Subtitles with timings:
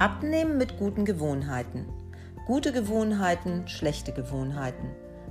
[0.00, 1.84] Abnehmen mit guten Gewohnheiten.
[2.46, 4.90] Gute Gewohnheiten, schlechte Gewohnheiten.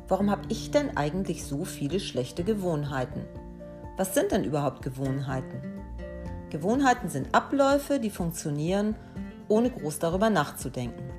[0.10, 3.22] Warum habe ich denn eigentlich so viele schlechte Gewohnheiten?
[3.96, 5.62] Was sind denn überhaupt Gewohnheiten?
[6.50, 8.96] Gewohnheiten sind Abläufe, die funktionieren,
[9.48, 11.12] ohne groß darüber nachzudenken.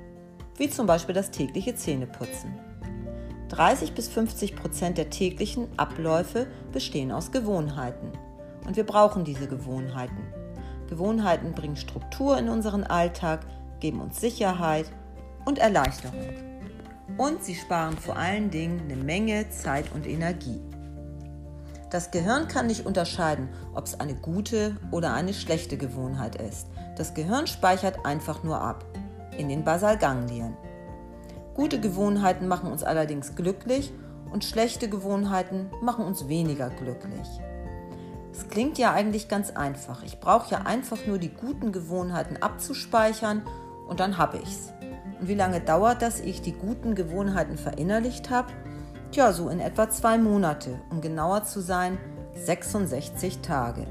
[0.55, 2.53] Wie zum Beispiel das tägliche Zähneputzen.
[3.47, 8.11] 30 bis 50 Prozent der täglichen Abläufe bestehen aus Gewohnheiten.
[8.67, 10.38] Und wir brauchen diese Gewohnheiten.
[10.89, 13.45] Gewohnheiten bringen Struktur in unseren Alltag,
[13.79, 14.85] geben uns Sicherheit
[15.45, 16.19] und Erleichterung.
[17.17, 20.59] Und sie sparen vor allen Dingen eine Menge Zeit und Energie.
[21.91, 26.67] Das Gehirn kann nicht unterscheiden, ob es eine gute oder eine schlechte Gewohnheit ist.
[26.97, 28.85] Das Gehirn speichert einfach nur ab
[29.37, 30.55] in den Basalganglien.
[31.55, 33.91] Gute Gewohnheiten machen uns allerdings glücklich
[34.31, 37.27] und schlechte Gewohnheiten machen uns weniger glücklich.
[38.39, 40.01] Es klingt ja eigentlich ganz einfach.
[40.03, 43.41] Ich brauche ja einfach nur die guten Gewohnheiten abzuspeichern
[43.89, 44.71] und dann habe ich's.
[45.19, 48.53] Und wie lange dauert das, ich die guten Gewohnheiten verinnerlicht habe?
[49.11, 51.97] Tja, so in etwa zwei Monate, um genauer zu sein,
[52.33, 53.85] 66 Tage.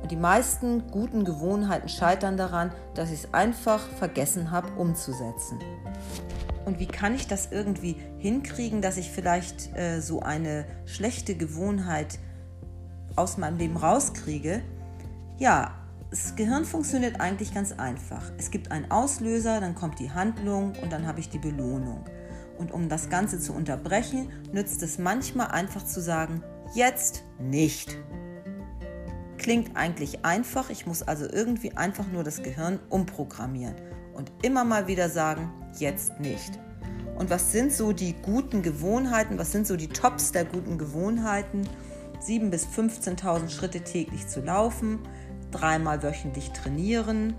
[0.00, 5.58] Und die meisten guten Gewohnheiten scheitern daran, dass ich es einfach vergessen habe umzusetzen.
[6.64, 12.18] Und wie kann ich das irgendwie hinkriegen, dass ich vielleicht äh, so eine schlechte Gewohnheit
[13.16, 14.62] aus meinem Leben rauskriege,
[15.38, 15.74] ja,
[16.10, 18.22] das Gehirn funktioniert eigentlich ganz einfach.
[18.38, 22.04] Es gibt einen Auslöser, dann kommt die Handlung und dann habe ich die Belohnung.
[22.58, 26.42] Und um das Ganze zu unterbrechen, nützt es manchmal einfach zu sagen,
[26.74, 27.98] jetzt nicht.
[29.36, 33.74] Klingt eigentlich einfach, ich muss also irgendwie einfach nur das Gehirn umprogrammieren
[34.14, 36.58] und immer mal wieder sagen, jetzt nicht.
[37.18, 41.68] Und was sind so die guten Gewohnheiten, was sind so die Tops der guten Gewohnheiten?
[42.22, 45.00] 7.000 bis 15.000 Schritte täglich zu laufen,
[45.50, 47.34] dreimal wöchentlich trainieren,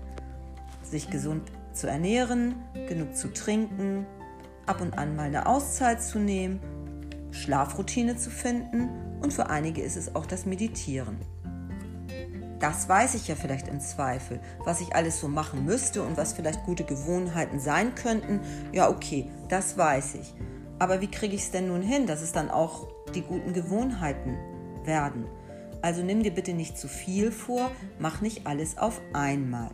[0.82, 2.54] sich gesund zu ernähren,
[2.88, 4.06] genug zu trinken,
[4.66, 6.60] ab und an mal eine Auszeit zu nehmen,
[7.30, 8.88] Schlafroutine zu finden
[9.20, 11.18] und für einige ist es auch das Meditieren.
[12.58, 16.32] Das weiß ich ja vielleicht im Zweifel, was ich alles so machen müsste und was
[16.32, 18.40] vielleicht gute Gewohnheiten sein könnten.
[18.72, 20.34] Ja, okay, das weiß ich.
[20.80, 24.36] Aber wie kriege ich es denn nun hin, dass es dann auch die guten Gewohnheiten
[24.88, 25.26] werden.
[25.80, 29.70] Also nimm dir bitte nicht zu viel vor, mach nicht alles auf einmal,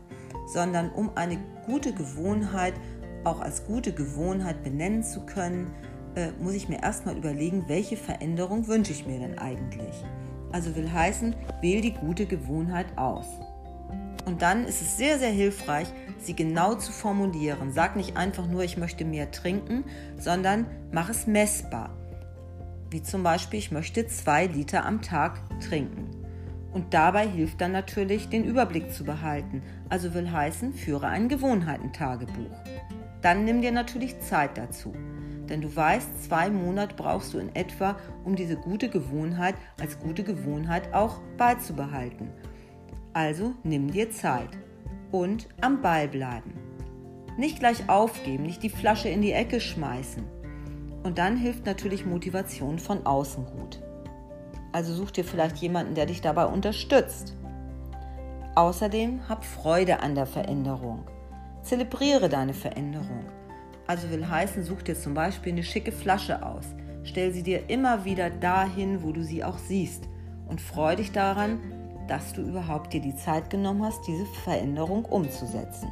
[0.52, 2.75] sondern um eine gute Gewohnheit
[3.25, 5.72] auch als gute Gewohnheit benennen zu können,
[6.14, 10.04] äh, muss ich mir erstmal überlegen, welche Veränderung wünsche ich mir denn eigentlich.
[10.52, 13.26] Also will heißen, wähl die gute Gewohnheit aus.
[14.26, 15.88] Und dann ist es sehr, sehr hilfreich,
[16.19, 17.72] sie genau zu formulieren.
[17.72, 19.84] Sag nicht einfach nur, ich möchte mehr trinken,
[20.19, 21.91] sondern mach es messbar
[22.94, 26.09] wie zum Beispiel ich möchte zwei Liter am Tag trinken.
[26.72, 29.62] Und dabei hilft dann natürlich, den Überblick zu behalten.
[29.88, 32.56] Also will heißen, führe ein Gewohnheitentagebuch.
[33.21, 34.94] Dann nimm dir natürlich Zeit dazu.
[35.49, 40.22] Denn du weißt, zwei Monate brauchst du in etwa, um diese gute Gewohnheit als gute
[40.22, 42.28] Gewohnheit auch beizubehalten.
[43.12, 44.50] Also nimm dir Zeit
[45.11, 46.53] und am Ball bleiben.
[47.38, 50.44] Nicht gleich aufgeben, nicht die Flasche in die Ecke schmeißen.
[51.04, 53.81] Und dann hilft natürlich Motivation von außen gut.
[54.72, 57.37] Also such dir vielleicht jemanden, der dich dabei unterstützt.
[58.56, 61.04] Außerdem hab Freude an der Veränderung.
[61.62, 63.25] Zelebriere deine Veränderung.
[63.87, 66.64] Also will heißen, such dir zum Beispiel eine schicke Flasche aus.
[67.04, 70.09] Stell sie dir immer wieder dahin, wo du sie auch siehst.
[70.48, 71.60] Und freu dich daran,
[72.09, 75.88] dass du überhaupt dir die Zeit genommen hast, diese Veränderung umzusetzen.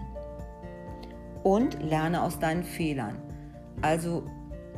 [1.42, 3.16] Und lerne aus deinen Fehlern.
[3.82, 4.24] Also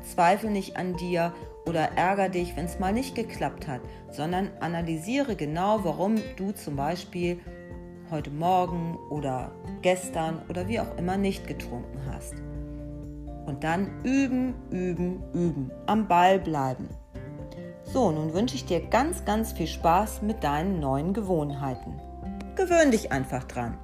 [0.04, 1.32] Zweifel nicht an dir
[1.66, 6.76] oder ärger dich, wenn es mal nicht geklappt hat, sondern analysiere genau, warum du zum
[6.76, 7.40] Beispiel
[8.10, 12.34] heute Morgen oder gestern oder wie auch immer nicht getrunken hast.
[13.46, 16.88] Und dann üben, üben, üben, am Ball bleiben.
[17.82, 22.00] So, nun wünsche ich dir ganz, ganz viel Spaß mit deinen neuen Gewohnheiten.
[22.56, 23.78] Gewöhn dich einfach dran.